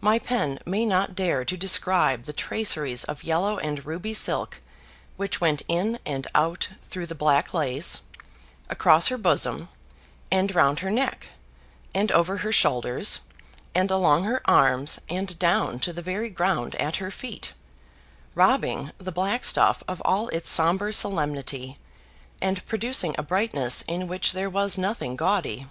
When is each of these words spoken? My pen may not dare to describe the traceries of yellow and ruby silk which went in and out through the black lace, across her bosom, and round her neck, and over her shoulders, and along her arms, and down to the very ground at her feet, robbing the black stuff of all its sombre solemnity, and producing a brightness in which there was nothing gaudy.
My 0.00 0.20
pen 0.20 0.60
may 0.64 0.84
not 0.84 1.16
dare 1.16 1.44
to 1.44 1.56
describe 1.56 2.22
the 2.26 2.32
traceries 2.32 3.02
of 3.02 3.24
yellow 3.24 3.58
and 3.58 3.84
ruby 3.84 4.14
silk 4.14 4.60
which 5.16 5.40
went 5.40 5.62
in 5.66 5.98
and 6.06 6.28
out 6.32 6.68
through 6.88 7.06
the 7.06 7.16
black 7.16 7.52
lace, 7.52 8.02
across 8.70 9.08
her 9.08 9.18
bosom, 9.18 9.68
and 10.30 10.54
round 10.54 10.78
her 10.78 10.92
neck, 10.92 11.30
and 11.92 12.12
over 12.12 12.36
her 12.36 12.52
shoulders, 12.52 13.22
and 13.74 13.90
along 13.90 14.22
her 14.22 14.42
arms, 14.48 15.00
and 15.08 15.36
down 15.40 15.80
to 15.80 15.92
the 15.92 16.02
very 16.02 16.30
ground 16.30 16.76
at 16.76 16.98
her 16.98 17.10
feet, 17.10 17.52
robbing 18.36 18.92
the 18.98 19.10
black 19.10 19.44
stuff 19.44 19.82
of 19.88 20.00
all 20.04 20.28
its 20.28 20.48
sombre 20.48 20.92
solemnity, 20.92 21.80
and 22.40 22.64
producing 22.64 23.12
a 23.18 23.24
brightness 23.24 23.82
in 23.88 24.06
which 24.06 24.34
there 24.34 24.48
was 24.48 24.78
nothing 24.78 25.16
gaudy. 25.16 25.66